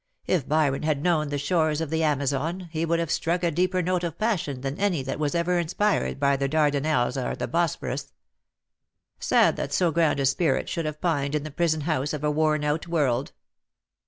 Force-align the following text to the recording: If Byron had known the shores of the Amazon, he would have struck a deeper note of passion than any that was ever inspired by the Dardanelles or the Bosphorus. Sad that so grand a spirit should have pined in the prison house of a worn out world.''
If 0.25 0.47
Byron 0.47 0.81
had 0.81 1.03
known 1.03 1.27
the 1.29 1.37
shores 1.37 1.79
of 1.79 1.91
the 1.91 2.01
Amazon, 2.01 2.69
he 2.71 2.85
would 2.85 2.97
have 2.97 3.11
struck 3.11 3.43
a 3.43 3.51
deeper 3.51 3.83
note 3.83 4.03
of 4.03 4.17
passion 4.17 4.61
than 4.61 4.79
any 4.79 5.03
that 5.03 5.19
was 5.19 5.35
ever 5.35 5.59
inspired 5.59 6.19
by 6.19 6.37
the 6.37 6.47
Dardanelles 6.49 7.17
or 7.17 7.35
the 7.35 7.47
Bosphorus. 7.47 8.11
Sad 9.19 9.57
that 9.57 9.71
so 9.71 9.91
grand 9.91 10.19
a 10.19 10.25
spirit 10.25 10.67
should 10.69 10.85
have 10.85 11.01
pined 11.01 11.35
in 11.35 11.43
the 11.43 11.51
prison 11.51 11.81
house 11.81 12.13
of 12.13 12.23
a 12.23 12.31
worn 12.31 12.63
out 12.63 12.87
world.'' 12.87 13.31